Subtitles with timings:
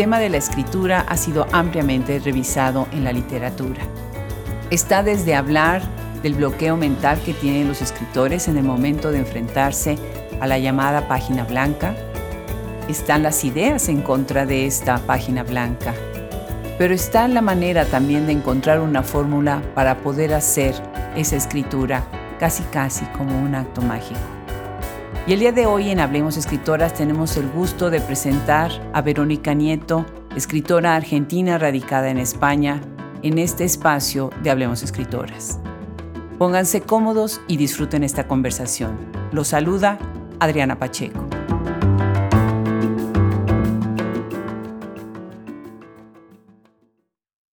[0.00, 3.82] tema de la escritura ha sido ampliamente revisado en la literatura.
[4.70, 5.82] Está desde hablar
[6.22, 9.98] del bloqueo mental que tienen los escritores en el momento de enfrentarse
[10.40, 11.94] a la llamada página blanca.
[12.88, 15.92] Están las ideas en contra de esta página blanca.
[16.78, 20.74] Pero está la manera también de encontrar una fórmula para poder hacer
[21.14, 22.06] esa escritura
[22.38, 24.39] casi casi como un acto mágico.
[25.30, 29.54] Y el día de hoy en Hablemos Escritoras tenemos el gusto de presentar a Verónica
[29.54, 32.80] Nieto, escritora argentina radicada en España,
[33.22, 35.60] en este espacio de Hablemos Escritoras.
[36.36, 38.98] Pónganse cómodos y disfruten esta conversación.
[39.30, 40.00] Los saluda
[40.40, 41.29] Adriana Pacheco.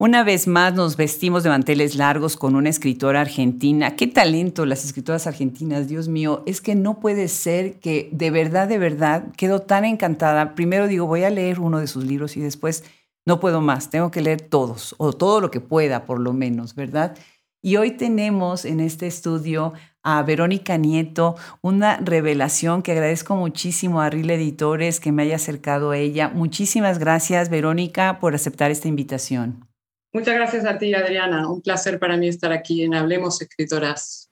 [0.07, 3.97] Una vez más nos vestimos de manteles largos con una escritora argentina.
[3.97, 6.43] Qué talento las escritoras argentinas, Dios mío.
[6.45, 10.55] Es que no puede ser que de verdad, de verdad, quedo tan encantada.
[10.55, 12.85] Primero digo, voy a leer uno de sus libros y después
[13.25, 16.73] no puedo más, tengo que leer todos o todo lo que pueda por lo menos,
[16.73, 17.17] ¿verdad?
[17.61, 24.09] Y hoy tenemos en este estudio a Verónica Nieto, una revelación que agradezco muchísimo a
[24.09, 26.29] Ril Editores que me haya acercado a ella.
[26.29, 29.67] Muchísimas gracias, Verónica, por aceptar esta invitación.
[30.13, 31.49] Muchas gracias a ti, Adriana.
[31.49, 34.31] Un placer para mí estar aquí en Hablemos Escritoras.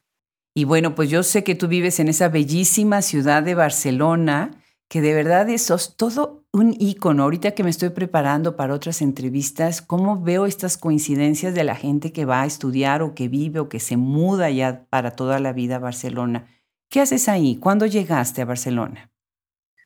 [0.53, 4.51] Y bueno, pues yo sé que tú vives en esa bellísima ciudad de Barcelona,
[4.89, 7.23] que de verdad es todo un ícono.
[7.23, 12.13] Ahorita que me estoy preparando para otras entrevistas, ¿cómo veo estas coincidencias de la gente
[12.13, 15.51] que va a estudiar o que vive o que se muda ya para toda la
[15.51, 16.47] vida a Barcelona?
[16.89, 17.57] ¿Qué haces ahí?
[17.57, 19.11] ¿Cuándo llegaste a Barcelona?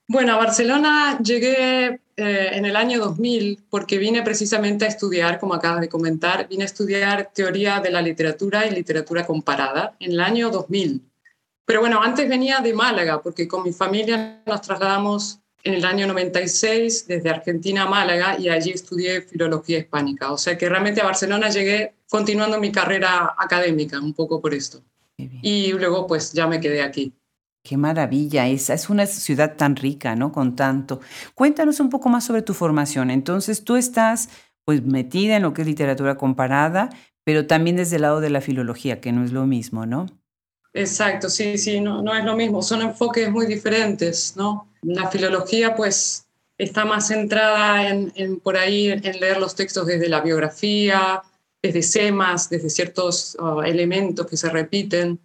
[0.08, 5.54] Bueno, a Barcelona llegué eh, en el año 2000 porque vine precisamente a estudiar, como
[5.54, 10.20] acabas de comentar, vine a estudiar teoría de la literatura y literatura comparada en el
[10.20, 11.02] año 2000.
[11.64, 16.08] Pero bueno, antes venía de Málaga porque con mi familia nos trasladamos en el año
[16.08, 20.34] 96 desde Argentina a Málaga y allí estudié filología hispánica.
[20.34, 24.82] O sea que realmente a Barcelona llegué continuando mi carrera académica, un poco por esto.
[25.42, 27.14] Y luego pues ya me quedé aquí.
[27.70, 28.74] Qué maravilla esa.
[28.74, 30.32] Es una ciudad tan rica, ¿no?
[30.32, 31.02] Con tanto.
[31.36, 33.12] Cuéntanos un poco más sobre tu formación.
[33.12, 34.30] Entonces, tú estás
[34.66, 36.90] pues metida en lo que es literatura comparada,
[37.24, 40.08] pero también desde el lado de la filología, que no es lo mismo, ¿no?
[40.74, 42.64] Exacto, sí, sí, no, no es lo mismo.
[42.64, 44.68] Son enfoques muy diferentes, ¿no?
[44.82, 46.26] La filología, pues,
[46.58, 51.22] está más centrada en, por ahí, en leer los textos desde la biografía,
[51.62, 55.20] desde semas, desde ciertos uh, elementos que se repiten.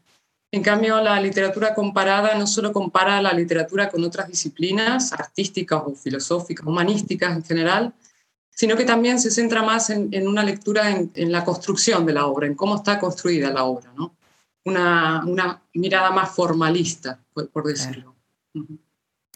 [0.54, 5.96] En cambio, la literatura comparada no solo compara la literatura con otras disciplinas artísticas o
[5.96, 7.92] filosóficas, humanísticas en general,
[8.50, 12.46] sino que también se centra más en, una lectura en, la construcción de la obra,
[12.46, 14.14] en cómo está construida la obra, ¿no?
[14.64, 18.14] una, una mirada más formalista, por, decirlo.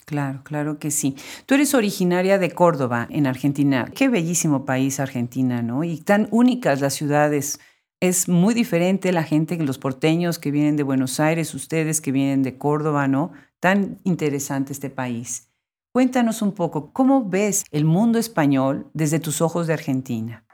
[0.05, 0.43] Claro.
[0.45, 1.17] Claro, que sí.
[1.47, 3.91] Tú eres originaria de Córdoba, en Argentina.
[3.93, 5.83] Qué bellísimo país Argentina, ¿no?
[5.83, 7.59] Y tan únicas las ciudades
[8.01, 12.43] es muy diferente la gente, los porteños que vienen de Buenos Aires, ustedes que vienen
[12.43, 13.33] de Córdoba, ¿no?
[13.61, 15.49] Tan interesante este país.
[15.93, 20.45] Cuéntanos un poco, ¿cómo ves el mundo español desde tus ojos de Argentina?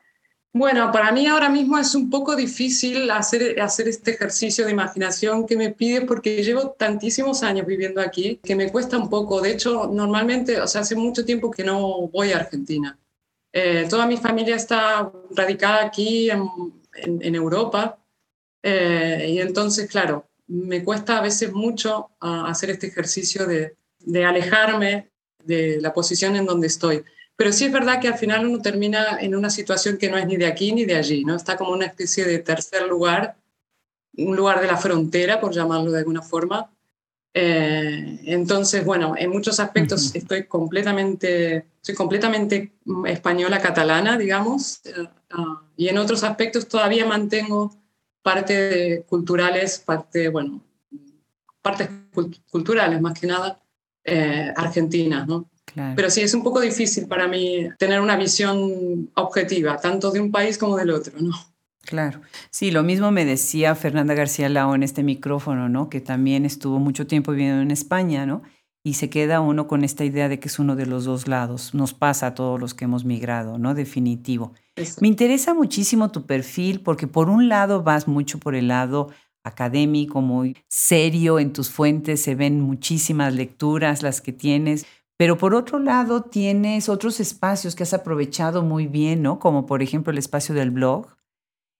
[0.55, 5.47] Bueno, para mí ahora mismo es un poco difícil hacer, hacer este ejercicio de imaginación
[5.47, 9.41] que me pide porque llevo tantísimos años viviendo aquí que me cuesta un poco.
[9.41, 12.97] De hecho, normalmente, o sea, hace mucho tiempo que no voy a Argentina.
[13.53, 16.49] Eh, toda mi familia está radicada aquí en,
[16.97, 17.99] en, Europa.
[18.62, 24.25] Eh, y entonces, claro, me cuesta a veces mucho ah, hacer este ejercicio de, de,
[24.25, 25.10] alejarme
[25.43, 27.05] de la posición en donde estoy.
[27.37, 30.27] Pero sí es verdad que al final uno termina en una situación que no es
[30.27, 31.34] ni de aquí ni de allí, ¿no?
[31.34, 33.37] Está como una especie de tercer lugar,
[34.16, 36.74] un lugar de la frontera, por llamarlo de alguna forma.
[37.37, 42.75] Eh, entonces, bueno, en muchos aspectos estoy completamente, soy completamente
[43.06, 44.81] española catalana, digamos.
[45.31, 47.75] Ah, y en otros aspectos todavía mantengo
[48.23, 50.62] partes culturales, parte, bueno,
[51.61, 51.88] partes
[52.50, 53.61] culturales más que nada
[54.05, 55.50] eh, argentinas, ¿no?
[55.97, 60.31] Pero sí, es un poco difícil para mí tener una visión objetiva, tanto de un
[60.31, 61.32] país como del otro, ¿no?
[61.86, 62.20] Claro.
[62.50, 65.88] Sí, lo mismo me decía Fernanda García Lao en este micrófono, ¿no?
[65.88, 68.42] Que también estuvo mucho tiempo viviendo en España, ¿no?
[68.82, 71.75] Y se queda uno con esta idea de que es uno de los dos lados.
[71.75, 73.75] Nos pasa a todos los que hemos migrado, ¿no?
[73.75, 74.52] Definitivo.
[75.00, 79.10] Me interesa muchísimo tu perfil porque por un lado vas mucho por el lado
[79.44, 84.86] académico, muy serio, en tus fuentes se ven muchísimas lecturas las que tienes,
[85.19, 89.38] pero por otro lado tienes otros espacios que has aprovechado muy bien, ¿no?
[89.38, 91.08] Como por ejemplo el espacio del blog.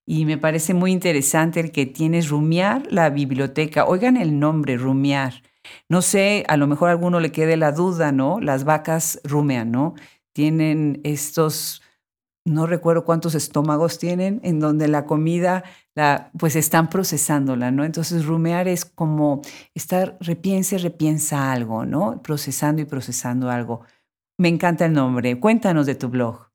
[0.06, 3.86] Y me parece muy interesante el que tienes Rumiar la biblioteca.
[3.86, 5.42] Oigan el nombre, Rumiar.
[5.88, 8.38] No sé, a lo mejor a alguno le quede la duda, ¿no?
[8.38, 9.94] Las vacas rumean, ¿no?
[10.34, 11.80] tienen estos,
[12.44, 15.64] no recuerdo cuántos estómagos tienen, en donde la comida,
[15.94, 17.84] la, pues están procesándola, ¿no?
[17.84, 19.40] Entonces rumear es como
[19.74, 22.20] estar, repiensa y repiensa algo, ¿no?
[22.22, 23.82] Procesando y procesando algo.
[24.38, 25.38] Me encanta el nombre.
[25.38, 26.50] Cuéntanos de tu blog.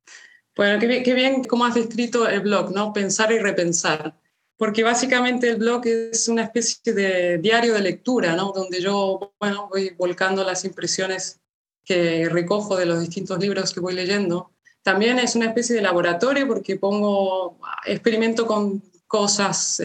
[0.60, 2.92] Bueno, qué bien, qué bien cómo has descrito el blog, ¿no?
[2.92, 4.20] Pensar y repensar.
[4.58, 8.52] Porque básicamente el blog es una especie de diario de lectura, ¿no?
[8.52, 11.40] Donde yo, bueno, voy volcando las impresiones
[11.86, 14.52] que recojo de los distintos libros que voy leyendo.
[14.84, 19.82] También es una especie de laboratorio porque pongo, experimento con cosas,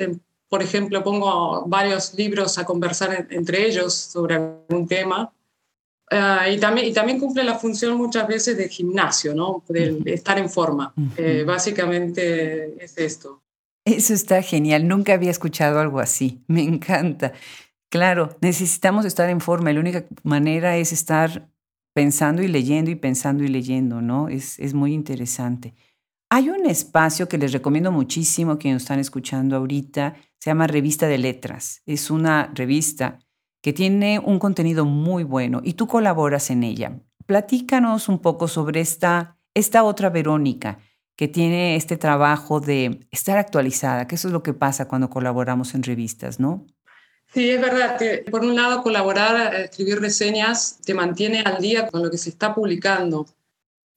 [0.49, 5.33] por ejemplo, pongo varios libros a conversar entre ellos sobre algún tema
[6.11, 9.63] Ah, y, también, y también cumple la función muchas veces de gimnasio, ¿no?
[9.69, 10.93] De, estar en forma.
[11.17, 13.43] Eh, básicamente es esto.
[13.85, 14.87] Eso está genial.
[14.87, 16.43] Nunca había escuchado algo así.
[16.47, 17.33] Me encanta.
[17.91, 19.73] Claro, necesitamos estar en forma.
[19.73, 21.49] La única manera es estar
[21.95, 24.29] pensando y leyendo y pensando y leyendo, ¿no?
[24.29, 25.75] Es, es muy interesante.
[26.31, 30.17] Hay un espacio que les recomiendo muchísimo que nos están escuchando ahorita.
[30.39, 31.83] Se llama Revista de Letras.
[31.87, 33.21] Es una revista
[33.65, 37.01] que tiene un contenido muy bueno y tú colaboras en ella.
[37.25, 40.81] Platícanos un poco sobre esta, esta otra Verónica
[41.17, 45.75] que tiene este trabajo de estar actualizada, que eso es lo que pasa cuando colaboramos
[45.75, 46.67] en revistas, ¿no?
[47.33, 52.03] Sí, es verdad que por un lado colaborar, escribir reseñas, te mantiene al día con
[52.03, 53.25] lo que se está publicando.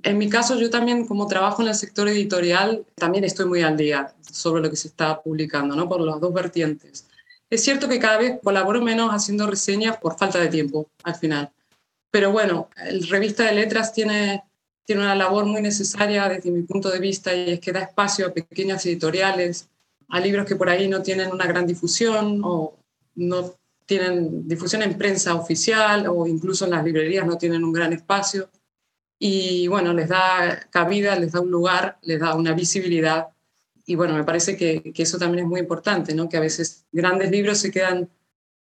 [0.01, 3.75] En mi caso, yo también como trabajo en el sector editorial, también estoy muy al
[3.75, 5.89] día sobre lo que se está publicando, ¿no?
[5.89, 7.05] Por las dos vertientes.
[7.49, 11.51] Es cierto que cada vez colaboro menos haciendo reseñas por falta de tiempo al final.
[12.11, 14.43] Pero bueno, el Revista de Letras tiene,
[14.85, 18.27] tiene una labor muy necesaria desde mi punto de vista y es que da espacio
[18.27, 19.69] a pequeñas editoriales,
[20.09, 22.77] a libros que por ahí no tienen una gran difusión o
[23.15, 23.53] no
[23.85, 28.49] tienen difusión en prensa oficial o incluso en las librerías no tienen un gran espacio.
[29.19, 33.29] Y bueno, les da cabida, les da un lugar, les da una visibilidad
[33.89, 36.27] y bueno, me parece que, eso también es muy importante, ¿no?
[36.27, 38.09] que a veces grandes libros se quedan,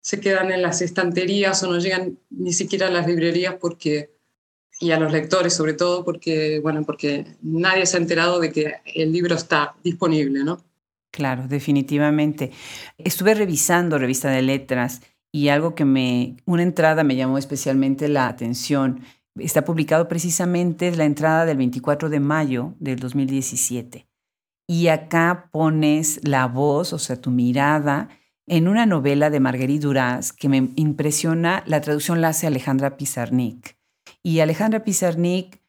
[0.00, 4.14] se quedan en las estanterías o no llegan ni siquiera a las librerías porque,
[4.78, 8.74] y a los lectores sobre todo porque, bueno, porque nadie se ha enterado de que
[8.94, 10.44] el libro está disponible.
[10.44, 10.62] ¿no?
[11.10, 12.52] Claro, definitivamente.
[12.96, 15.02] Estuve revisando revista de letras
[15.32, 19.00] y algo que me, una entrada me llamó especialmente la atención.
[19.34, 24.05] Está publicado precisamente la entrada del 24 de mayo del 2017
[24.66, 28.08] y acá pones la voz, o sea, tu mirada,
[28.46, 33.76] en una novela de Marguerite Duras que me impresiona, la traducción la hace Alejandra Pizarnik.
[34.22, 35.60] Y Alejandra Pizarnik,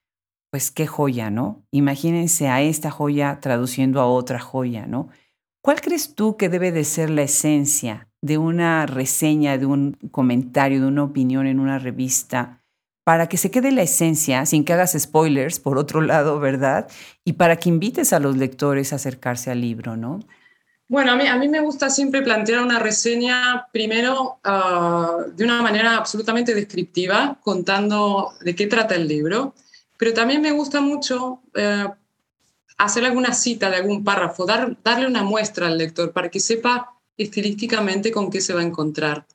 [0.52, 1.66] pues qué joya, ¿no?
[1.72, 5.10] Imagínense a esta joya traduciendo a otra joya, ¿no?
[5.62, 10.82] ¿Cuál crees tú que debe de ser la esencia de una reseña, de un comentario,
[10.82, 12.57] de una opinión en una revista
[13.08, 16.90] para que se quede la esencia, sin que hagas spoilers, por otro lado, ¿verdad?
[17.24, 20.20] Y para que invites a los lectores a acercarse al libro, ¿no?
[20.90, 25.62] Bueno, a mí, a mí me gusta siempre plantear una reseña primero ah, de una
[25.62, 29.54] manera absolutamente descriptiva, contando de qué trata el libro,
[29.98, 31.88] pero también me gusta mucho eh,
[32.78, 36.98] hacer alguna cita de algún párrafo, dar, darle una muestra al lector para que sepa
[37.16, 39.26] estilísticamente con qué se va a encontrar.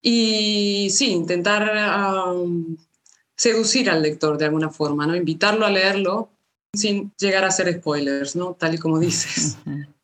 [0.00, 2.32] Y sí, intentar ah,
[3.38, 5.16] seducir al lector de alguna forma, ¿no?
[5.16, 6.28] Invitarlo a leerlo
[6.74, 8.54] sin llegar a ser spoilers, ¿no?
[8.54, 9.56] Tal y como dices.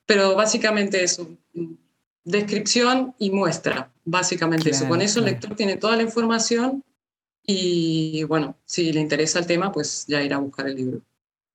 [0.07, 1.29] Pero básicamente eso,
[2.25, 4.89] descripción y muestra, básicamente eso.
[4.89, 6.85] Con eso el lector tiene toda la información
[7.47, 11.01] y bueno, si le interesa el tema, pues ya irá a buscar el libro.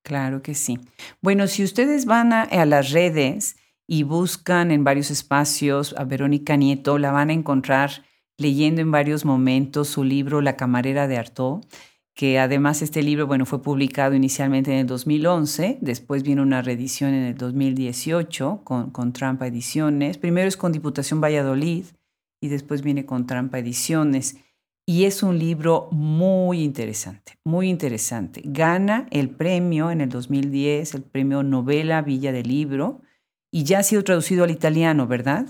[0.04, 0.80] Claro que sí.
[1.22, 3.56] Bueno, si ustedes van a, a las redes
[3.88, 8.04] y buscan en varios espacios a Verónica Nieto, la van a encontrar
[8.40, 11.64] leyendo en varios momentos su libro La camarera de Artaud,
[12.16, 17.14] que además este libro, bueno, fue publicado inicialmente en el 2011, después viene una reedición
[17.14, 21.86] en el 2018 con, con Trampa Ediciones, primero es con Diputación Valladolid
[22.42, 24.38] y después viene con Trampa Ediciones.
[24.86, 28.42] Y es un libro muy interesante, muy interesante.
[28.44, 33.02] Gana el premio en el 2010, el premio Novela Villa del Libro,
[33.52, 35.48] y ya ha sido traducido al italiano, ¿verdad?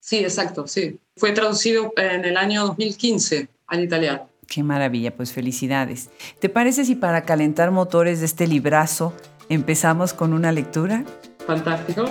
[0.00, 0.98] Sí, exacto, sí.
[1.16, 4.28] Fue traducido en el año 2015 al italiano.
[4.46, 6.10] Qué maravilla, pues felicidades.
[6.38, 9.12] ¿Te parece si para calentar motores de este librazo
[9.48, 11.04] empezamos con una lectura?
[11.46, 12.04] Fantástico.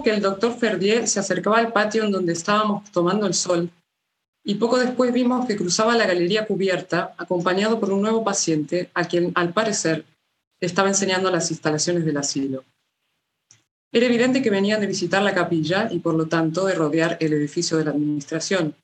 [0.00, 3.68] Que el doctor Ferdier se acercaba al patio en donde estábamos tomando el sol
[4.44, 9.04] y poco después vimos que cruzaba la galería cubierta acompañado por un nuevo paciente a
[9.04, 10.04] quien, al parecer,
[10.60, 12.64] estaba enseñando las instalaciones del asilo.
[13.92, 17.34] Era evidente que venían de visitar la capilla y, por lo tanto, de rodear el
[17.34, 18.74] edificio de la administración.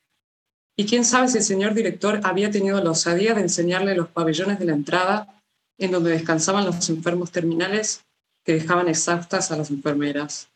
[0.77, 4.59] Y quién sabe si el señor director había tenido la osadía de enseñarle los pabellones
[4.59, 5.41] de la entrada
[5.77, 8.05] en donde descansaban los enfermos terminales
[8.45, 10.49] que dejaban exhaustas a las enfermeras.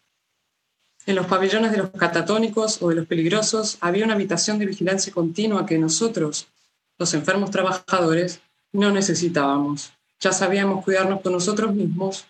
[1.06, 5.12] En los pabellones de los catatónicos o de los peligrosos había una habitación de vigilancia
[5.12, 6.48] continua que nosotros,
[6.98, 8.40] los enfermos trabajadores,
[8.72, 9.92] no necesitábamos.
[10.22, 12.26] Ya sabíamos cuidarnos con nosotros mismos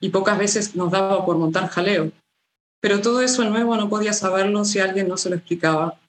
[0.00, 2.12] y pocas veces nos daba por montar jaleo.
[2.80, 6.00] Pero todo eso nuevo no podía saberlo si alguien no se lo explicaba,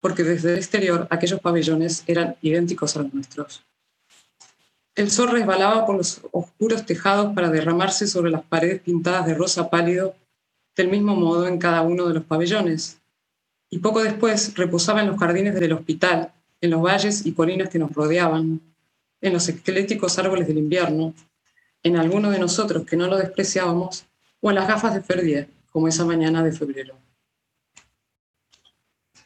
[0.00, 3.64] porque desde el exterior aquellos pabellones eran idénticos a los nuestros.
[4.94, 9.70] El sol resbalaba por los oscuros tejados para derramarse sobre las paredes pintadas de rosa
[9.70, 10.14] pálido
[10.76, 12.98] del mismo modo en cada uno de los pabellones,
[13.70, 17.78] y poco después reposaba en los jardines del hospital, en los valles y colinas que
[17.78, 18.60] nos rodeaban,
[19.20, 21.14] en los esqueléticos árboles del invierno,
[21.82, 24.04] en alguno de nosotros que no lo despreciábamos,
[24.40, 26.94] o en las gafas de Ferdier, como esa mañana de febrero.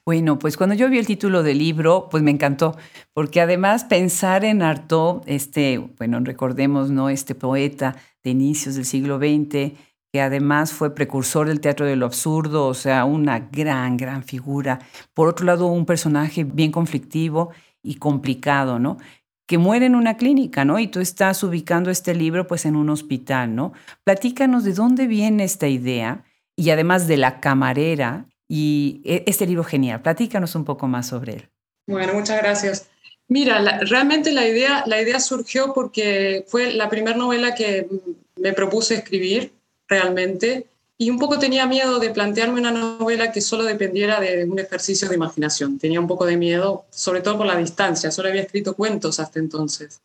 [0.05, 2.77] Bueno, pues cuando yo vi el título del libro, pues me encantó,
[3.13, 7.11] porque además pensar en Artaud, este, bueno, recordemos, ¿no?
[7.11, 9.73] Este poeta de inicios del siglo XX,
[10.13, 14.79] que además fue precursor del teatro de lo absurdo, o sea, una gran, gran figura.
[15.15, 17.51] Por otro lado, un personaje bien conflictivo
[17.83, 18.99] y complicado, ¿no?
[19.47, 20.79] Que muere en una clínica, ¿no?
[20.79, 23.73] Y tú estás ubicando este libro pues en un hospital, ¿no?
[24.05, 26.25] Platícanos de dónde viene esta idea
[26.57, 30.03] y además de la camarera y e, este libro genial.
[30.03, 31.49] Platícanos un poco más sobre él.
[31.87, 32.89] Bueno, muchas gracias.
[33.29, 37.89] Mira, realmente la idea, la idea surgió porque fue la primera novela que
[38.37, 39.53] me propuse escribir
[39.89, 40.67] realmente,
[40.99, 45.09] y un poco tenía miedo de plantearme una novela que solo dependiera de un ejercicio
[45.09, 45.79] de imaginación.
[45.79, 49.39] Tenía un poco de miedo, sobre todo por la distancia, solo había escrito cuentos hasta
[49.39, 50.01] entonces.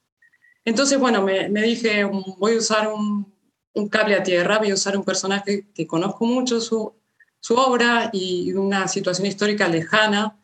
[0.65, 3.25] Entonces, bueno, me, dije, voy a usar un,
[3.89, 6.93] cable a tierra, voy a usar un personaje que conozco mucho su,
[7.39, 10.37] su obra y una situación histórica lejana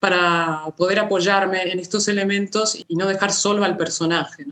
[0.00, 4.44] para poder apoyarme en estos elementos y no dejar solo al personaje.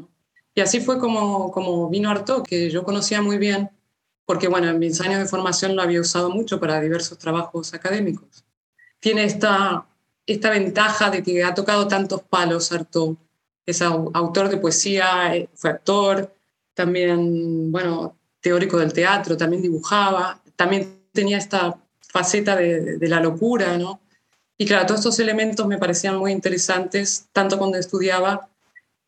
[0.55, 3.71] Y así fue como, como vino Artaud, que yo conocía muy bien
[4.25, 8.45] porque bueno, en mis años de formación lo había usado mucho para diversos trabajos académicos.
[9.01, 9.87] Tiene esta,
[10.27, 13.17] esta ventaja de que ha tocado tantos palos, Artaud.
[13.67, 16.35] Es autor de poesía, eh, fue actor,
[16.75, 23.79] también, bueno, teórico del teatro, también dibujaba, también tenía esta faceta de, de la locura,
[23.79, 24.01] ¿no?
[24.59, 28.49] Y claro, todos estos elementos me parecían muy interesantes, tanto cuando estudiaba,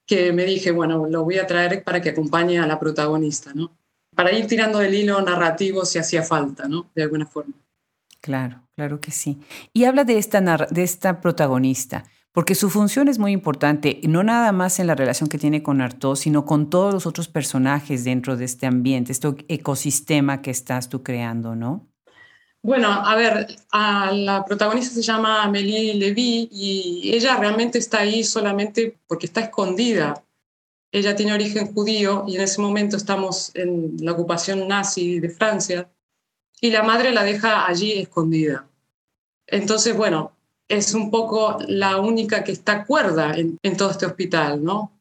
[0.06, 3.71] que me dije, bueno, lo voy a traer para que acompañe a la protagonista, ¿no?
[4.14, 6.90] Para ir tirando del hilo narrativo si hacía falta, ¿no?
[6.94, 7.54] De alguna forma.
[8.21, 9.38] Claro, claro que sí.
[9.73, 14.50] Y habla de esta, de esta protagonista, porque su función es muy importante, no nada
[14.50, 18.37] más en la relación que tiene con Artaud, sino con todos los otros personajes dentro
[18.37, 21.87] de este ambiente, este ecosistema que estás tú creando, ¿no?
[22.62, 28.25] Bueno, a ver, a la protagonista se llama Amélie Levy y ella realmente está ahí
[28.25, 30.25] solamente porque está escondida
[30.95, 35.91] ella tiene origen judío y en ese momento estamos en la ocupación nazi de Francia
[36.61, 38.69] y la madre la deja allí escondida.
[39.49, 40.31] Entonces, bueno,
[40.69, 44.93] es un poco la única que está cuerda en, todo este hospital, ¿no?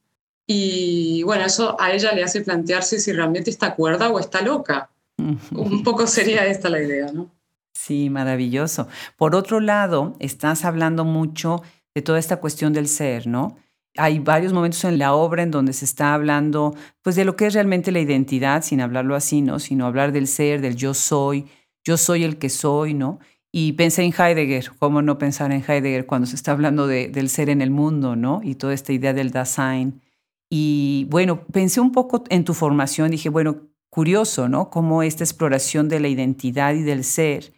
[0.48, 4.90] Y bueno, eso a ella le hace plantearse si realmente está cuerda o está loca.
[5.18, 7.30] Un poco sería esta la idea, ¿no?
[7.72, 8.88] Sí, maravilloso.
[9.16, 11.62] Por otro lado, estás hablando mucho
[11.94, 13.58] de toda esta cuestión del ser, ¿no?
[13.98, 17.46] Hay varios momentos en la obra en donde se está hablando pues de lo que
[17.46, 19.60] es realmente la identidad, sin hablarlo así, ¿no?
[19.60, 21.46] Sino hablar del ser, del yo soy,
[21.84, 23.20] yo soy el que soy, ¿no?
[23.52, 27.30] Y pensé en Heidegger, ¿cómo no pensar en Heidegger cuando se está hablando de, del
[27.30, 28.42] ser en el mundo, ¿no?
[28.44, 30.02] Y toda esta idea del Dasein.
[30.50, 34.72] Y bueno, pensé un poco en tu formación, dije, bueno, curioso, ¿no?
[34.72, 37.54] Cómo esta exploración de la identidad y del ser,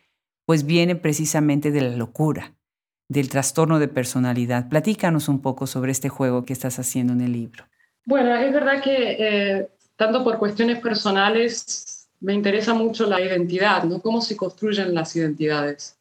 [0.46, 2.54] pues viene precisamente de la locura
[3.07, 4.69] del trastorno de personalidad.
[4.69, 7.65] Platícanos un poco sobre este juego que estás haciendo en el libro.
[8.05, 14.01] Bueno, es verdad que eh, tanto por cuestiones personales me interesa mucho la identidad, ¿no?
[14.01, 15.97] Cómo se construyen las identidades.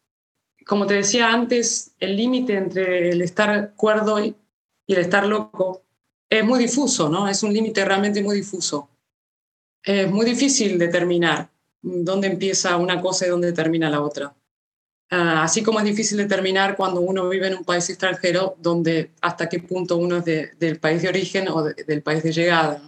[0.67, 4.35] Como te decía antes, el límite entre el estar cuerdo y
[4.87, 5.83] el estar loco
[6.29, 7.29] es muy difuso, ¿no?
[7.29, 8.89] Es un límite realmente muy difuso.
[9.83, 11.51] Es muy difícil determinar
[11.83, 14.35] dónde empieza una cosa y dónde termina la otra.
[15.17, 19.49] Ah, así como es difícil determinar cuando uno vive en un país extranjero, donde hasta
[19.49, 22.83] qué punto uno es del país de origen o del país de llegada.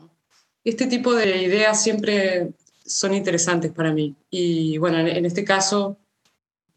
[0.64, 2.50] Este tipo de ideas siempre
[2.84, 4.16] son interesantes para mí.
[4.28, 5.98] Y bueno, en, este caso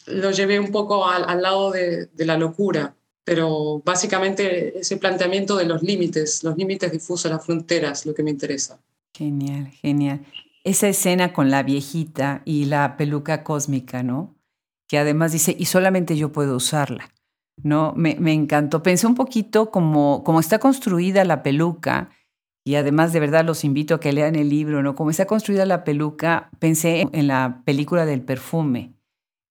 [0.06, 2.96] lo llevé un poco al, lado de, la locura.
[3.24, 8.30] pero básicamente ese planteamiento de los límites, los límites difusos, las fronteras, lo que me
[8.30, 8.80] interesa.
[9.16, 10.24] Genial, genial.
[10.64, 14.39] Esa escena con la viejita y la peluca cósmica, ¿no?
[14.90, 17.10] Que además dice, y solamente yo puedo usarla,
[17.64, 17.94] ¿no?
[17.96, 18.84] Me, me encantó.
[18.84, 22.10] Pensé un poquito como, como está construida la peluca,
[22.66, 24.96] y además de verdad los invito a que lean el libro, ¿no?
[24.96, 28.96] Como está construida la peluca, pensé en la película del perfume,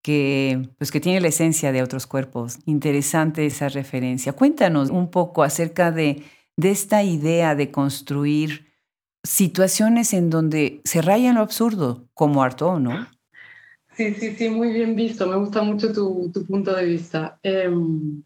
[0.02, 2.58] que, pues, que tiene la esencia de otros cuerpos.
[2.64, 4.32] Interesante esa referencia.
[4.32, 6.22] Cuéntanos un poco acerca de,
[6.56, 8.66] de esta idea de construir
[9.24, 13.08] situaciones en donde se raya lo absurdo, como Artaud, ¿no?
[13.98, 15.26] Sí, sí, sí, muy bien visto.
[15.26, 17.40] Me gusta mucho tu, tu punto de vista.
[17.42, 18.22] Em,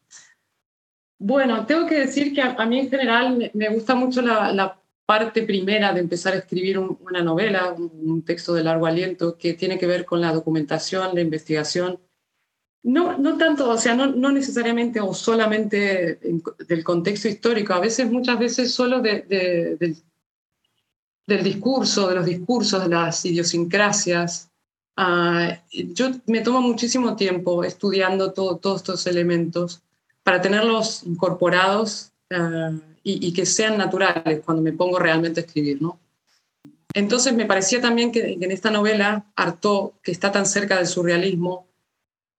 [1.18, 5.42] bueno, tengo que decir que a, mí en general me, gusta mucho la, la, parte
[5.42, 9.86] primera de empezar a escribir una novela, un, texto de largo aliento que tiene que
[9.86, 11.98] ver con la documentación, la investigación.
[12.82, 16.20] No, no tanto, o sea, no, no necesariamente o solamente
[16.68, 19.22] del contexto histórico, a veces, muchas veces solo de,
[19.80, 19.96] del
[21.26, 24.51] del discurso, de los discursos, de las idiosincrasias.
[24.96, 29.82] Ah, yo me tomo muchísimo tiempo estudiando todos estos elementos
[30.22, 32.72] para tenerlos incorporados ah,
[33.02, 35.98] y, que sean naturales cuando me pongo realmente a escribir, ¿no?
[36.94, 41.66] Entonces me parecía también que, en esta novela, Artaud, que está tan cerca del surrealismo,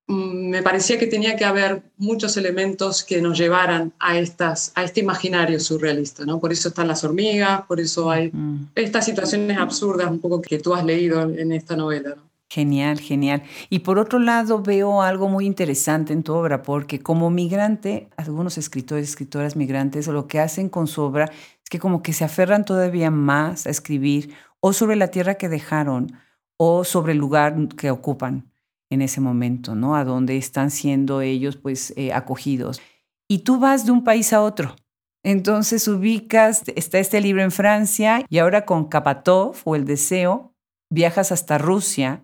[0.06, 4.84] Mm, me parecía que tenía que haber muchos elementos que nos llevaran a, estas, a
[4.84, 6.40] este imaginario surrealista, ¿no?
[6.40, 8.32] Por eso están las hormigas, por eso hay
[8.76, 12.18] estas situaciones absurdas un poco que tú has leído en esta novela,
[12.54, 13.42] Genial, genial.
[13.72, 18.60] Y por otro lado, veo algo muy interesante en tu obra, porque como migrante, algunos
[18.60, 22.64] escritores escritoras migrantes lo que hacen con su obra es que como que se aferran
[22.64, 26.12] todavía más a escribir o sobre la tierra que dejaron
[26.56, 28.52] o sobre el lugar que ocupan
[28.92, 29.96] en ese momento, ¿no?
[29.96, 32.82] A donde están siendo ellos pues eh, acogidos.
[33.28, 34.76] Y tú vas de un país a otro.
[35.24, 40.54] Entonces ubicas, está este libro en Francia y ahora con Kapatov o El Deseo,
[40.92, 42.24] viajas hasta Rusia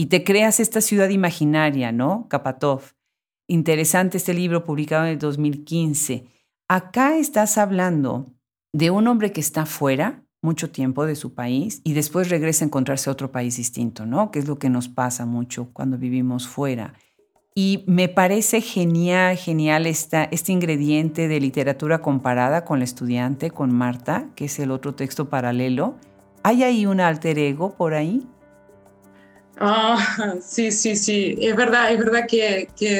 [0.00, 2.26] y te creas esta ciudad imaginaria, ¿no?
[2.30, 2.94] Kapatov.
[3.46, 6.24] Interesante este libro publicado en el 2015.
[6.68, 8.32] Acá estás hablando
[8.72, 12.68] de un hombre que está fuera, mucho tiempo de su país y después regresa a
[12.68, 14.30] encontrarse otro país distinto, ¿no?
[14.30, 16.94] Que es lo que nos pasa mucho cuando vivimos fuera.
[17.54, 23.70] Y me parece genial, genial esta, este ingrediente de literatura comparada con la estudiante, con
[23.70, 25.96] Marta, que es el otro texto paralelo.
[26.42, 28.26] ¿Hay ahí un alter ego por ahí?
[29.62, 31.36] Ah, sí, sí, sí.
[31.38, 32.94] Es verdad, es verdad que, que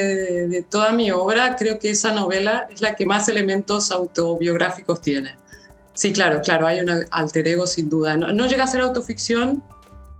[0.47, 5.35] de toda mi obra creo que esa novela es la que más elementos autobiográficos tiene.
[5.93, 8.15] Sí, claro, claro, hay un alter ego sin duda.
[8.15, 9.63] No, llega a ser autoficción,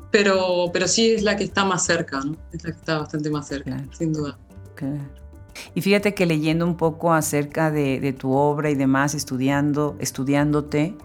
[0.10, 2.36] pero, pero sí es la que está más cerca, ¿no?
[2.52, 4.38] Es la que está bastante más cerca, sin duda.
[4.76, 5.22] Claro.
[5.76, 10.96] Y fíjate que leyendo un poco acerca de, tu obra y demás, estudiando, estudiándote,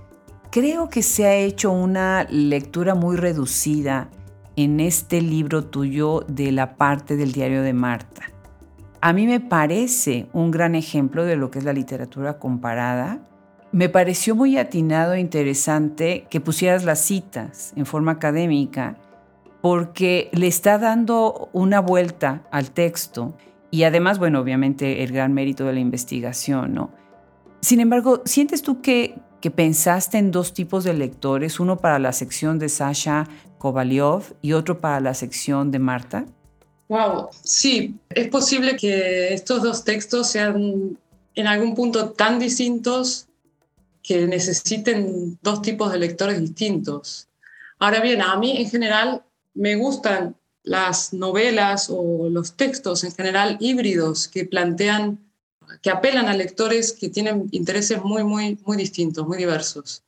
[0.51, 4.09] creo que se ha hecho una lectura muy reducida
[4.57, 8.23] en este libro tuyo de la parte del diario de Marta.
[9.01, 13.21] A mí me parece un gran ejemplo de lo que es la literatura comparada
[13.77, 18.97] me pareció muy atinado e interesante que pusieras las citas en forma académica
[19.61, 23.37] porque le está dando una vuelta al texto
[23.71, 26.91] y además, bueno, obviamente el gran mérito de la investigación, ¿no?
[27.61, 32.13] Sin embargo, ¿sientes tú que, que pensaste en dos tipos de lectores, uno para la
[32.13, 33.27] sección de Sasha
[33.67, 36.25] Kovalyov y otro para la sección de Marta?
[36.89, 40.97] Wow, sí, es posible que estos dos textos sean
[41.35, 43.27] en algún punto tan distintos
[44.05, 47.27] que necesiten dos tipos de lectores distintos.
[47.81, 49.25] Ahora bien, a mí en general
[49.55, 55.19] me gustan las novelas o los textos en general híbridos que plantean,
[55.83, 60.05] que apelan a lectores que tienen intereses muy, muy, muy distintos, muy diversos.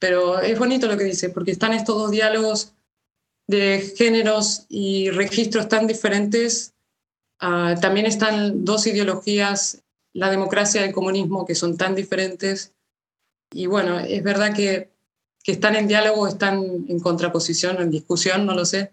[0.00, 2.72] Pero es bonito lo que dice, porque están estos dos diálogos
[3.48, 6.74] de géneros y registros tan diferentes.
[7.40, 9.82] Ah, también están dos ideologías,
[10.12, 12.72] la democracia y el comunismo, que son tan diferentes
[13.52, 14.90] y bueno, es verdad que,
[15.42, 18.92] que están en diálogo, están en contraposición, en discusión, no lo sé,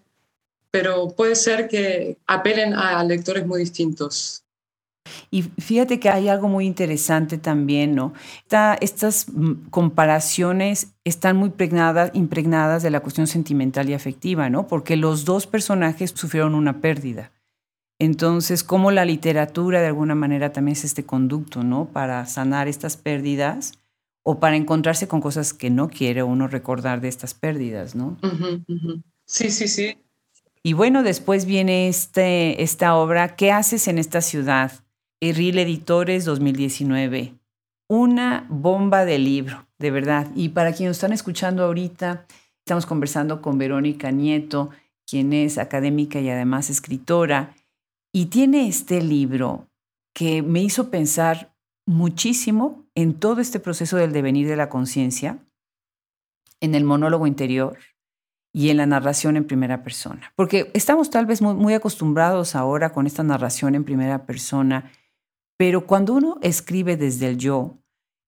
[0.72, 4.45] pero puede ser que apelen a lectores muy distintos.
[5.32, 8.14] Y fíjate que hay algo muy interesante también, ¿no?
[8.82, 14.68] estas mm, comparaciones están muy impregnadas, impregnadas de la cuestión sentimental y afectiva, ¿no?
[14.68, 17.32] Porque los dos personajes sufrieron una pérdida.
[18.00, 21.86] Entonces, cómo la literatura de alguna manera también es este conducto, ¿no?
[21.86, 23.74] Para sanar estas pérdidas
[24.24, 28.18] o para encontrarse con cosas que no quiere uno recordar de estas pérdidas, ¿no?
[29.26, 29.98] Sí, sí, sí.
[30.64, 34.85] Y bueno, después viene este, esta obra, ¿qué haces en esta ciudad?
[35.22, 37.36] Erril Editores 2019.
[37.88, 40.32] Una bomba de libro, de verdad.
[40.36, 42.26] Y para quienes están escuchando ahorita,
[42.66, 44.72] estamos conversando con Verónica Nieto,
[45.08, 47.56] quien es académica y además escritora,
[48.14, 49.68] y tiene este libro
[50.14, 51.54] que me hizo pensar
[51.86, 55.38] muchísimo en todo este proceso del devenir de la conciencia,
[56.62, 57.78] en el monólogo interior
[58.54, 60.32] y en la narración en primera persona.
[60.36, 64.92] Porque estamos tal vez muy, acostumbrados ahora con esta narración en primera persona,
[65.58, 67.78] pero cuando uno escribe desde el yo,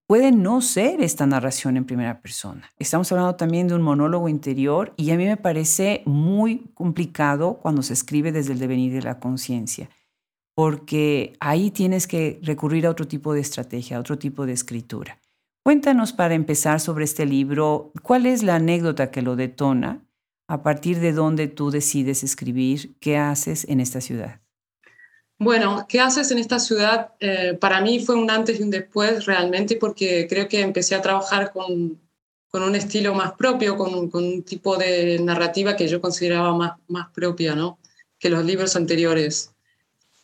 [0.07, 2.71] puede no ser esta narración en primera persona.
[2.77, 7.81] Estamos hablando también de un monólogo interior y a mí me parece muy complicado cuando
[7.81, 9.89] se escribe desde el devenir de la conciencia
[10.57, 15.19] porque ahí tienes que recurrir a otro tipo de estrategia, a otro tipo de escritura.
[15.63, 20.03] Cuéntanos para empezar sobre este libro, ¿cuál es la anécdota que lo detona?
[20.47, 24.41] A partir de dónde tú decides escribir, ¿qué haces en esta ciudad?
[25.39, 27.13] Bueno, ¿qué haces en esta ciudad?
[27.19, 31.01] Eh, para mí fue un antes y un después realmente porque creo que empecé a
[31.01, 31.99] trabajar con,
[32.49, 36.73] con un estilo más propio, con con un, tipo de narrativa que yo consideraba más,
[36.87, 37.77] más propia ¿no?
[38.19, 39.51] que los libros anteriores.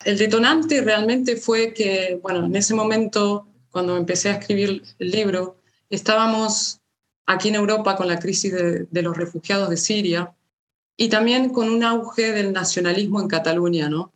[0.04, 5.58] El detonante realmente fue que, bueno, en ese momento, cuando empecé a escribir el libro,
[5.90, 6.82] estábamos
[7.26, 10.34] aquí en Europa con la crisis de, los refugiados de Siria
[10.98, 14.12] y también con un auge del nacionalismo en Cataluña, ¿no?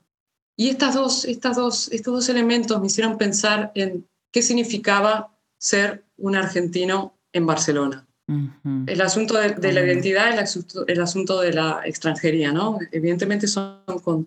[0.60, 6.04] Y estas dos, estas dos, estos dos elementos me hicieron pensar en qué significaba ser
[6.18, 8.08] un argentino en Barcelona.
[8.88, 12.78] El asunto de, la identidad, el asunto, el asunto, de la extranjería, ¿no?
[12.92, 13.80] Evidentemente son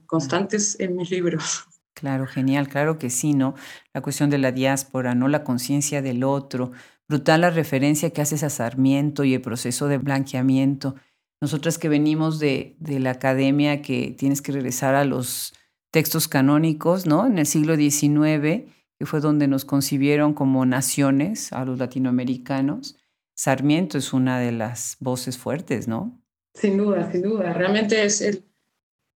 [0.07, 1.67] constantes en mis libros.
[1.93, 3.55] Claro, genial, claro que sí, ¿no?
[3.93, 5.29] La cuestión de la diáspora, ¿no?
[5.29, 6.73] La conciencia del otro.
[7.09, 10.95] Brutal la referencia que haces a Sarmiento y el proceso de blanqueamiento.
[11.43, 15.53] Nosotras que venimos de, de la academia, que tienes que regresar a los
[15.91, 17.27] textos canónicos, ¿no?
[17.27, 18.65] En el siglo XIX,
[18.99, 22.97] que fue donde nos concibieron como naciones a los latinoamericanos
[23.41, 26.21] Sarmiento es una de las voces fuertes, ¿no?
[26.53, 27.55] Sin duda, sin duda.
[27.55, 28.45] Realmente es el,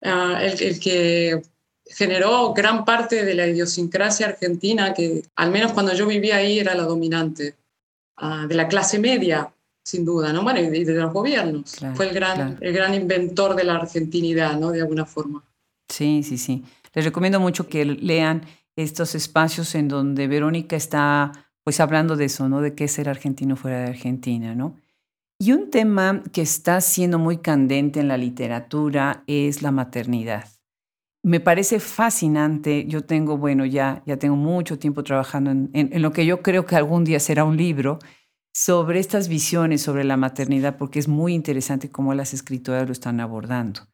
[0.05, 1.43] ah, el, que
[1.85, 6.77] generó gran parte de la idiosincrasia argentina, que al menos cuando yo vivía ahí era
[6.77, 7.57] la dominante,
[8.17, 9.53] ah, de la clase media,
[9.85, 10.45] sin duda, ¿no?
[10.45, 11.75] Bueno, y de los gobiernos.
[11.97, 14.71] Fue el gran, el gran inventor de la argentinidad, ¿no?
[14.71, 15.43] De alguna forma.
[15.93, 16.65] Sí, sí, sí.
[16.95, 21.33] Les recomiendo mucho que lean estos espacios en donde Verónica está
[21.65, 22.63] pues hablando de eso, ¿no?
[22.63, 24.77] De qué ser argentino fuera de Argentina, ¿no?
[25.39, 30.49] Y un tema que está siendo muy candente en la literatura es la maternidad.
[31.23, 32.87] Me parece fascinante.
[32.89, 36.77] Yo tengo, bueno, ya, ya tengo mucho tiempo trabajando en lo que yo creo que
[36.77, 37.99] algún día será un libro
[38.55, 43.21] sobre estas visiones sobre la maternidad, porque es muy interesante cómo las escritoras lo están
[43.21, 43.92] abordando.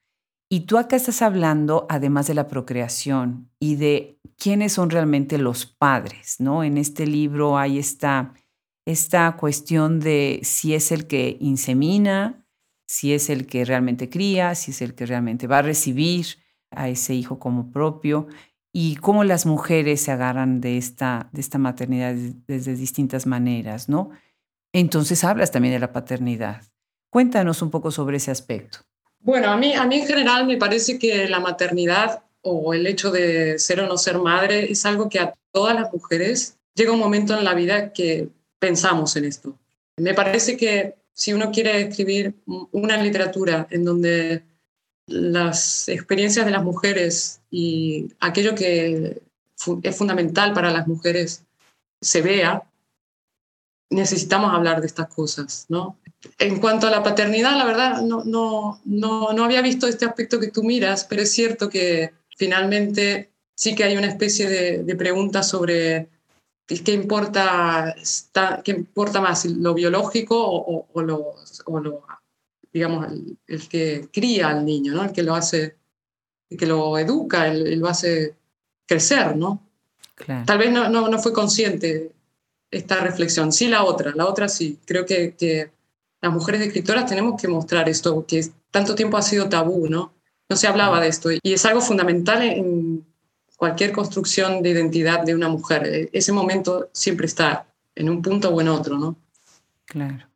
[0.51, 5.67] Y tú acá estás hablando, además de la procreación y de quiénes son realmente los
[5.67, 6.65] padres, ¿no?
[6.65, 8.33] En este libro hay esta,
[8.87, 12.47] esta cuestión de si es el que insemina,
[12.87, 16.27] si es el que realmente cría, si es el que realmente va a recibir
[16.71, 18.27] a ese hijo como propio
[18.73, 24.11] y cómo las mujeres se agarran de esta, de esta maternidad desde distintas maneras, ¿no?
[24.73, 26.63] Entonces hablas también de la paternidad.
[27.11, 28.88] Cuéntanos un poco sobre ese aspecto.
[29.21, 33.11] Bueno, a mí, a mí en general me parece que la maternidad o el hecho
[33.11, 37.01] de ser o no ser madre es algo que a todas las mujeres llega un
[37.01, 38.29] momento en la vida que
[38.59, 39.59] pensamos en esto.
[39.97, 44.45] Me parece que si uno quiere escribir una literatura en donde
[45.07, 49.21] las experiencias de las mujeres y aquello que
[49.83, 51.45] es fundamental para las mujeres
[52.01, 52.63] se vea,
[53.91, 55.98] necesitamos hablar de estas cosas, ¿no?
[56.39, 60.41] En cuanto a la paternidad, la verdad, no, no, no, no había visto este aspecto
[60.41, 64.97] que tú miras, pero es cierto que finalmente sí que hay una especie de, de
[64.97, 66.09] pregunta sobre
[66.67, 67.95] qué importa,
[68.63, 72.03] qué importa más, lo biológico o, lo, o lo,
[72.73, 73.07] digamos,
[73.47, 75.05] el, que cría al niño, ¿no?
[75.05, 75.77] el que lo hace,
[76.51, 78.35] el que lo educa, el, lo hace
[78.87, 79.63] crecer, ¿no?
[80.45, 82.11] Tal vez no, no, no, fue consciente
[82.73, 83.53] esta reflexión.
[83.53, 84.77] Sí, la otra, la otra sí.
[84.85, 85.71] Creo que, que
[86.21, 90.13] las mujeres escritoras tenemos que mostrar esto, que tanto tiempo ha sido tabú, ¿no?
[90.49, 93.07] No se hablaba de esto y es algo fundamental en
[93.57, 95.85] cualquier construcción de identidad de una mujer.
[95.87, 99.17] E, ese momento siempre está en un punto o en otro, ¿no?
[99.85, 100.27] Claro.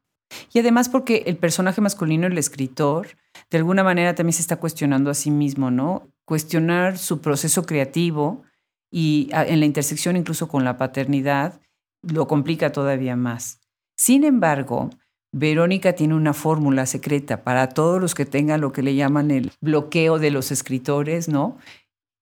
[0.52, 3.08] Y además porque el personaje masculino, el escritor,
[3.50, 6.08] de alguna manera también se está cuestionando a sí mismo, ¿no?
[6.24, 8.42] Cuestionar su proceso creativo
[8.90, 11.60] y en la intersección incluso con la paternidad
[12.02, 13.60] lo complica todavía más.
[13.94, 14.90] Sin embargo,
[15.32, 19.50] Verónica tiene una fórmula secreta para todos los que tengan lo que le llaman el
[19.60, 21.58] bloqueo de los escritores, ¿no?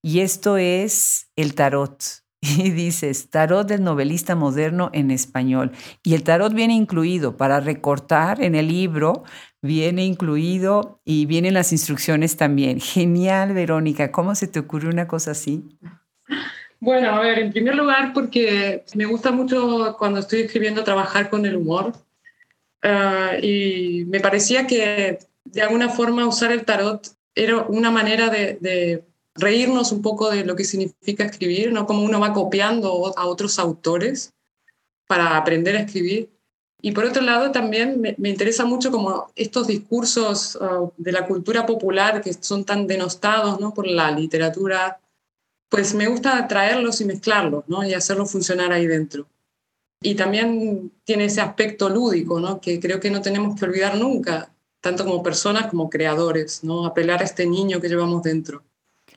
[0.02, 2.02] Y esto es el tarot.
[2.40, 5.72] y dices tarot del novelista moderno en español.
[6.02, 9.24] Y el tarot viene incluido para recortar en el libro,
[9.60, 12.80] viene incluido y vienen las instrucciones también.
[12.80, 14.10] Genial, Verónica.
[14.10, 15.68] ¿Cómo se te ocurrió una cosa así?
[16.78, 21.44] Bueno, a ver, en primer lugar porque me gusta mucho cuando estoy escribiendo trabajar con
[21.44, 21.92] el humor.
[22.82, 29.04] Ah, y me parecía que de alguna forma usar el tarot era una manera de
[29.34, 31.86] reírnos un poco de lo que significa escribir, ¿no?
[31.86, 34.32] Como uno va copiando a otros autores
[35.06, 36.30] para aprender a escribir.
[36.82, 41.66] Y por otro lado, también me, interesa mucho como estos discursos uh, de la cultura
[41.66, 43.74] popular que son tan denostados ¿no?
[43.74, 44.98] por la literatura,
[45.68, 47.84] pues me gusta traerlos y mezclarlos ¿no?
[47.84, 49.26] y hacerlos funcionar ahí dentro.
[50.02, 52.60] Y también tiene ese aspecto lúdico, ¿no?
[52.60, 56.86] que creo que no tenemos que olvidar nunca, tanto como personas como creadores, ¿no?
[56.86, 58.62] apelar a este niño que llevamos dentro.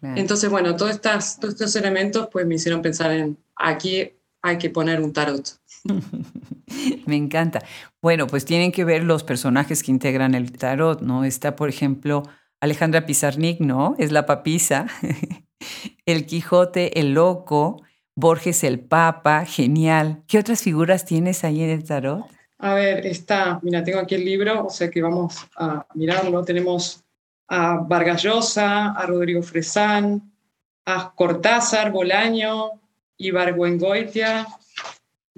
[0.02, 4.69] Entonces, bueno, todos, estas, todos estos elementos pues me hicieron pensar en aquí hay que
[4.69, 5.58] poner un tarot.
[7.06, 7.63] me encanta.
[8.02, 11.24] Bueno, pues tienen que ver los personajes que integran el tarot, ¿no?
[11.24, 12.24] Está, por ejemplo,
[12.60, 13.96] Alejandra Pizarnik, ¿no?
[13.98, 14.88] Es la papisa.
[16.06, 17.82] el Quijote, el loco.
[18.15, 19.45] Borges, el Papa.
[19.45, 20.23] Genial.
[20.28, 22.26] ¿Qué otras figuras tienes ahí en el tarot?
[22.60, 26.43] A ver, está, mira, tengo aquí el libro, o sea que vamos a mirarlo.
[26.43, 27.04] Tenemos
[27.47, 30.32] a Vargas Llosa, a Rodrigo Fresán,
[30.86, 32.71] a Cortázar, Bolaño,
[33.17, 34.47] Ibargüengoitia,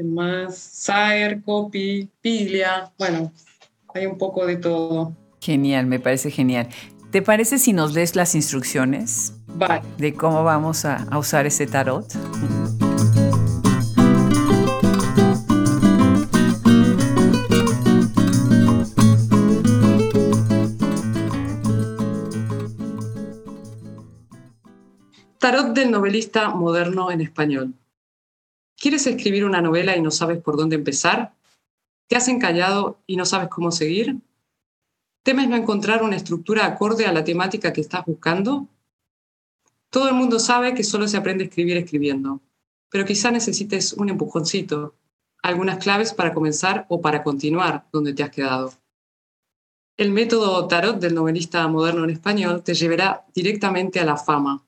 [0.04, 3.32] más, Saer, Copi, Piglia, bueno,
[3.94, 5.16] hay un poco de todo.
[5.40, 6.68] Genial, me parece genial.
[7.12, 9.34] ¿Te parece si nos lees las instrucciones
[9.98, 12.06] de cómo vamos a, a usar ese tarot?
[25.46, 27.76] Tarot del novelista moderno en español.
[28.76, 31.36] ¿Quieres escribir una novela y no sabes por dónde empezar?
[32.08, 34.18] ¿Te has encallado y no sabes cómo seguir?
[35.22, 38.68] ¿Temes no encontrar una estructura acorde a la temática que estás buscando?
[39.92, 42.42] Todo el mundo sabe que solo se aprende a escribir escribiendo,
[42.90, 44.96] pero quizá necesites un empujoncito,
[45.44, 48.74] algunas claves para comenzar o para continuar donde te has quedado.
[49.96, 54.66] El método tarot del novelista moderno en español te llevará directamente a la fama,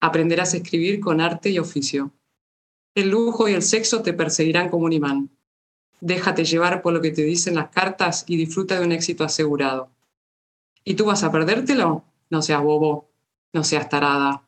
[0.00, 2.12] aprenderás a escribir con arte y oficio.
[2.94, 5.30] El lujo y el sexo te perseguirán como un imán.
[6.00, 9.90] Déjate llevar por lo que te dicen las cartas y disfruta de un éxito asegurado.
[10.82, 12.04] ¿Y tú vas a perdértelo?
[12.30, 13.10] No seas bobo,
[13.52, 14.42] no seas tarada.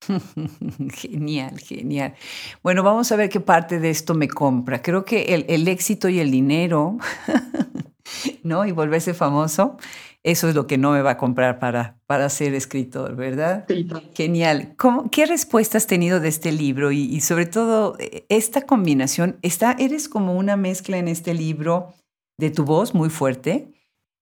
[0.94, 2.14] genial, genial.
[2.62, 4.82] Bueno, vamos a ver qué parte de esto me compra.
[4.82, 6.98] Creo que el, el éxito y el dinero,
[8.42, 8.64] ¿no?
[8.66, 9.76] Y volverse famoso
[10.24, 13.66] eso es lo que no me va a comprar para, para ser escritor, ¿verdad?
[14.14, 14.74] Genial.
[15.10, 16.90] ¿Qué respuesta has tenido de este libro?
[16.90, 21.94] Y, sobre todo, eh, esta combinación, está, eres como una mezcla en este libro
[22.36, 23.72] de tu voz muy fuerte,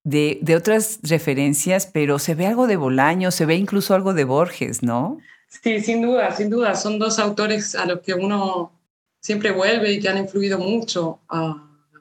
[0.05, 4.25] de, de otras referencias, pero se ve algo de Bolaño, se ve incluso algo de
[4.25, 5.19] Borges, ¿no?
[5.49, 6.75] Sí, sin duda, sin duda.
[6.75, 8.71] Son dos autores a los que uno
[9.21, 11.21] siempre vuelve y que han influido mucho.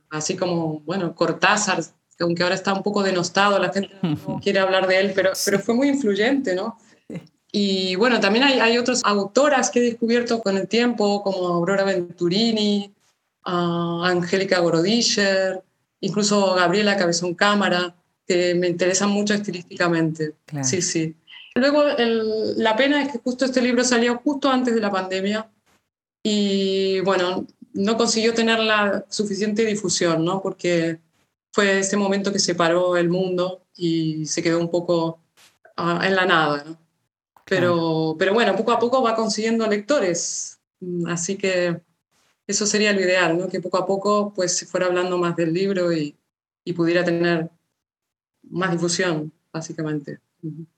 [0.09, 1.83] Así como, bueno, Cortázar
[2.19, 5.59] aunque ahora está un poco denostado, la gente no quiere hablar de él, pero, pero
[5.59, 6.77] fue muy influyente, ¿no?
[7.51, 11.85] Y bueno, también hay, hay otras autoras que he descubierto con el tiempo, como Aurora
[11.85, 12.93] Venturini,
[13.45, 15.63] uh, Angélica Gorodischer,
[16.01, 17.95] incluso Gabriela Cabezón Cámara,
[18.27, 20.33] que me interesan mucho estilísticamente.
[20.63, 21.15] Sí, sí.
[21.53, 21.83] Luego,
[22.57, 25.49] la pena es que justo este libro salió justo antes de la pandemia
[26.21, 30.41] y bueno, no consiguió tener la suficiente difusión, ¿no?
[30.41, 30.99] Porque
[31.51, 35.19] fue ese momento que se paró el mundo y se quedó un poco
[35.75, 36.65] ah, en la nada.
[37.45, 41.81] Pero, pero bueno, poco a poco va consiguiendo lectores, mm, así que
[42.47, 43.47] eso sería lo ideal, ¿no?
[43.49, 46.15] que poco a poco pues, se fuera hablando más del libro y,
[46.63, 47.49] y pudiera tener
[48.49, 50.19] más difusión, básicamente.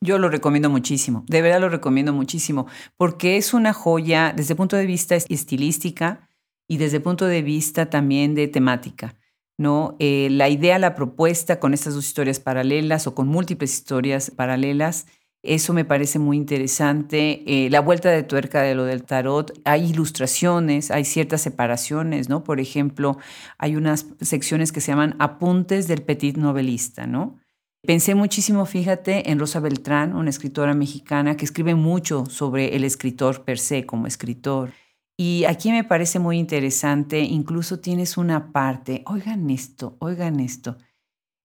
[0.01, 4.57] Yo lo recomiendo muchísimo, de verdad lo recomiendo muchísimo, porque es una joya desde el
[4.57, 6.26] punto de vista estilística
[6.67, 9.15] y desde punto de vista también de temática.
[9.57, 9.95] ¿no?
[9.99, 15.07] Eh, la idea, la propuesta con estas dos historias paralelas o con múltiples historias paralelas,
[15.43, 17.43] eso me parece muy interesante.
[17.47, 22.43] Eh, la vuelta de tuerca de lo del tarot, hay ilustraciones, hay ciertas separaciones, ¿no?
[22.43, 23.17] Por ejemplo,
[23.57, 27.37] hay unas secciones que se llaman apuntes del petit novelista, ¿no?
[27.85, 33.45] Pensé muchísimo, fíjate, en Rosa Beltrán, una escritora mexicana que escribe mucho sobre el escritor
[33.45, 34.71] per se como escritor.
[35.19, 40.77] Y aquí me parece muy interesante, incluso tienes una parte, oigan esto, oigan esto,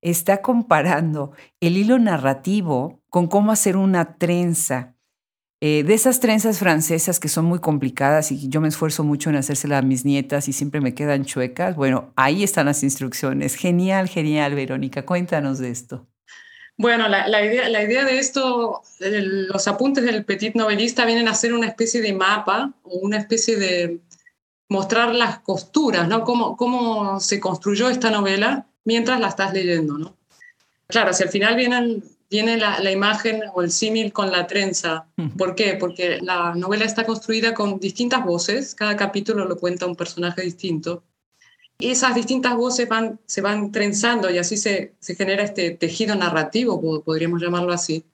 [0.03, 4.95] está comparando el hilo narrativo con cómo hacer una trenza.
[5.63, 9.37] Eh, de esas trenzas francesas que son muy complicadas y yo me esfuerzo mucho en
[9.37, 13.55] hacérselas a mis nietas y siempre me quedan chuecas, bueno, ahí están las instrucciones.
[13.55, 15.07] Genial, genial, Verónica.
[15.07, 16.12] Cuéntanos de esto.
[16.77, 21.53] Bueno, la, idea, la idea de esto, los apuntes del petit novelista vienen a ser
[21.53, 24.01] una especie de mapa o una especie de
[24.69, 26.25] mostrar las costuras, ¿no?
[26.25, 30.17] Cómo, cómo se construyó esta novela mientras la estás leyendo, ¿no?
[30.87, 35.07] Claro, si al final vienen, viene la, la imagen o el símil con la trenza.
[35.37, 35.75] ¿Por qué?
[35.75, 41.05] Porque la novela está construida con distintas voces, cada capítulo lo cuenta un personaje distinto
[41.91, 42.89] esas distintas voces
[43.27, 48.05] se van trenzando y así se, se genera este tejido narrativo, podríamos llamarlo así.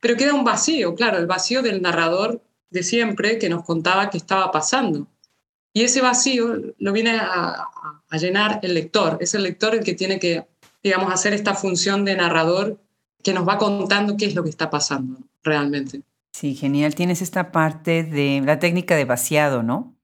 [0.00, 4.16] Pero queda un vacío, claro, el vacío del narrador de siempre que nos contaba qué
[4.16, 5.06] estaba pasando.
[5.72, 7.66] Y ese vacío lo viene a,
[8.08, 9.18] a, llenar el lector.
[9.20, 10.46] Es el lector el que tiene que,
[10.82, 12.80] digamos, hacer esta función de narrador
[13.22, 16.02] que nos va contando qué es lo que está pasando realmente.
[16.32, 16.94] Sí, genial.
[16.94, 19.94] Tienes esta parte de la técnica de vaciado, ¿no?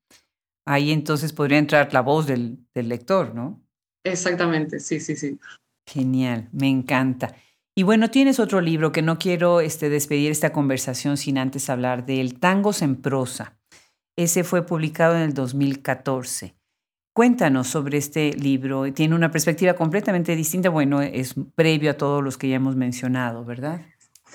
[0.67, 3.63] Ahí entonces podría entrar la voz del, lector, ¿no?
[4.05, 5.39] Exactamente, sí, sí, sí.
[5.87, 7.35] Genial, me encanta.
[7.75, 12.07] Y bueno, tienes otro libro que no quiero este, despedir esta conversación sin antes hablar
[12.07, 13.59] de El Tangos en Prosa.
[14.17, 16.57] Ese fue publicado en el 2014.
[17.15, 18.93] Cuéntanos sobre este libro.
[18.93, 20.71] Tiene una perspectiva completamente distinta.
[20.71, 23.83] Bueno, es previo a todos los que ya hemos mencionado, ¿verdad?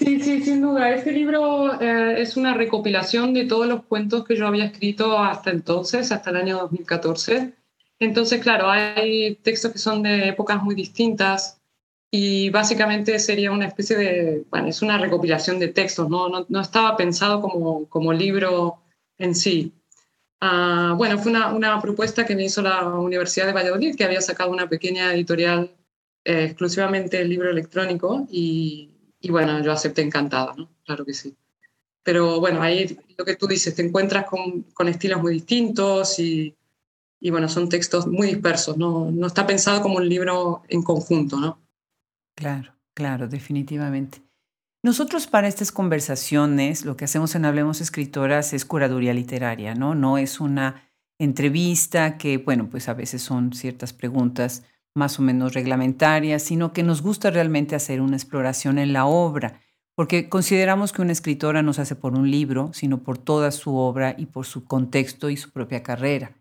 [0.01, 0.95] Sí, sí, sin duda.
[0.95, 5.51] Este libro eh, es una recopilación de todos los cuentos que yo había escrito hasta
[5.51, 7.53] entonces, hasta el año 2014.
[7.99, 11.61] Entonces, claro, hay textos que son de épocas muy distintas
[12.09, 16.61] y básicamente sería una especie de, bueno, es una recopilación de textos, no, no, no
[16.61, 18.81] estaba pensado como, como libro
[19.19, 19.71] en sí.
[20.41, 24.21] Uh, bueno, fue una, una, propuesta que me hizo la Universidad de Valladolid, que había
[24.21, 25.75] sacado una pequeña editorial
[26.25, 30.69] eh, exclusivamente el libro electrónico y, y bueno, yo acepté encantada, ¿no?
[30.83, 31.35] Claro que sí.
[32.03, 36.55] Pero bueno, ahí lo que tú dices, te encuentras con, con estilos muy distintos y,
[37.19, 39.11] y, bueno, son textos muy dispersos, ¿no?
[39.11, 41.61] no está pensado como un libro en conjunto, ¿no?
[42.35, 44.23] Claro, claro, definitivamente.
[44.83, 49.93] Nosotros para estas conversaciones lo que hacemos en Hablemos Escritoras es curaduría literaria, ¿no?
[49.93, 54.63] No es una entrevista que, bueno, pues a veces son ciertas preguntas
[54.95, 59.61] más o menos reglamentarias, sino que nos gusta realmente hacer una exploración en la obra,
[59.95, 63.75] porque consideramos que una escritora no se hace por un libro, sino por toda su
[63.75, 66.31] obra y por su contexto y su propia carrera.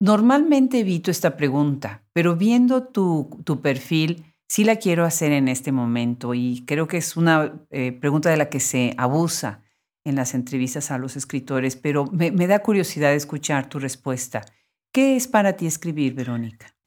[0.00, 5.72] Normalmente evito esta pregunta, pero viendo tu, tu perfil, sí la quiero hacer en este
[5.72, 9.62] momento y creo que es una eh, pregunta de la que se abusa
[10.04, 14.44] en las entrevistas a los escritores, pero me, me da curiosidad escuchar tu respuesta.
[14.92, 16.77] ¿Qué es para ti escribir, Verónica?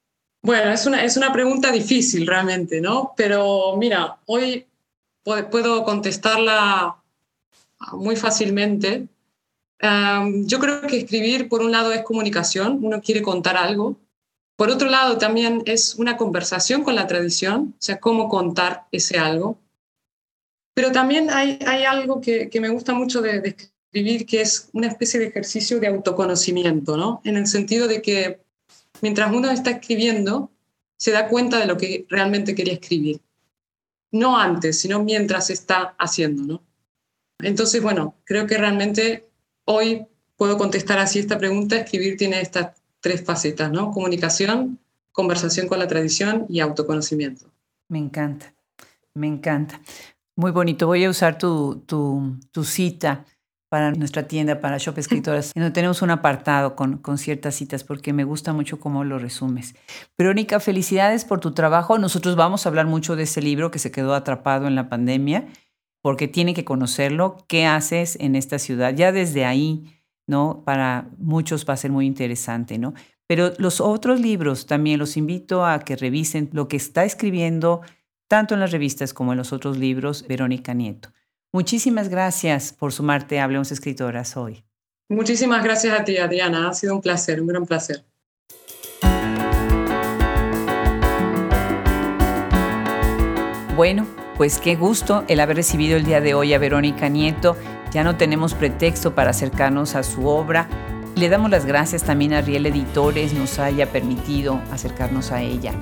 [0.44, 3.14] Bueno, es una, es una pregunta difícil realmente, ¿no?
[3.16, 4.66] Pero mira, hoy
[5.24, 6.98] puedo contestarla
[7.94, 9.08] muy fácilmente.
[9.80, 13.98] yo creo que escribir, por un lado, es comunicación, uno quiere contar algo.
[14.56, 19.18] Por otro lado, también es una conversación con la tradición, o sea, cómo contar ese
[19.18, 19.58] algo.
[20.74, 24.70] Pero también hay, hay algo que, que, me gusta mucho de, de escribir, que es
[24.74, 27.22] una especie de ejercicio de autoconocimiento, ¿no?
[27.24, 28.40] En el sentido de que
[29.02, 30.52] mientras uno está escribiendo,
[30.98, 33.22] se da cuenta de lo que realmente quería escribir.
[34.12, 36.64] No antes, sino mientras está haciendo, ¿no?
[37.40, 39.28] Entonces, bueno, creo que realmente
[39.66, 41.78] hoy puedo contestar así esta pregunta.
[41.78, 43.92] Escribir tiene estas tres facetas, ¿no?
[43.92, 44.80] Comunicación,
[45.12, 47.52] conversación con la tradición y autoconocimiento.
[47.88, 48.54] Me encanta,
[49.14, 49.82] me encanta.
[50.36, 50.88] Muy bonito.
[50.88, 53.26] Voy a usar tu, tu, tu cita
[53.72, 58.12] para nuestra tienda, para Shop Escritoras, donde tenemos un apartado con, con ciertas citas porque
[58.12, 59.76] me gusta mucho cómo lo resumes.
[60.18, 61.98] Verónica, felicidades por tu trabajo.
[61.98, 65.48] Nosotros vamos a hablar mucho de ese libro que se quedó atrapado en la pandemia
[66.02, 67.38] porque tiene que conocerlo.
[67.48, 68.94] ¿Qué haces en esta ciudad?
[68.94, 69.86] Ya desde ahí,
[70.28, 70.64] ¿no?
[70.66, 72.94] Para muchos va a ser muy interesante, ¿no?
[73.26, 77.80] Pero los otros libros también los invito a que revisen lo que está escribiendo
[78.28, 81.14] tanto en las revistas como en los otros libros Verónica Nieto.
[81.54, 84.64] Muchísimas gracias por sumarte a Hablemos Escritoras hoy.
[85.10, 86.70] Muchísimas gracias a ti, Adriana.
[86.70, 88.06] Ha sido un placer, un gran placer.
[93.76, 97.58] Bueno, pues qué gusto el haber recibido el día de hoy a Verónica Nieto.
[97.92, 100.70] Ya no tenemos pretexto para acercarnos a su obra.
[101.16, 105.74] Le damos las gracias también a Riel Editores nos haya permitido acercarnos a ella.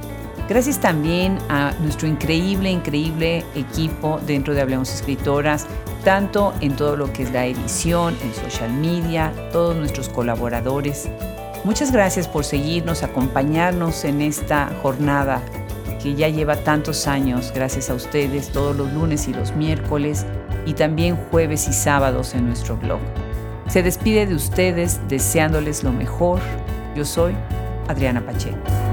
[0.49, 5.67] Gracias también a nuestro increíble, increíble equipo dentro de Hablemos Escritoras,
[6.03, 11.07] tanto en todo lo que es la edición, en social media, todos nuestros colaboradores.
[11.63, 15.39] Muchas gracias por seguirnos, acompañarnos en esta jornada
[16.01, 20.25] que ya lleva tantos años, gracias a ustedes, todos los lunes y los miércoles.
[20.65, 22.99] y también jueves y sábados en nuestro blog.
[23.69, 26.39] Se despide de ustedes deseándoles lo mejor.
[26.95, 27.33] Yo soy
[27.87, 28.88] Adriana Pacheco.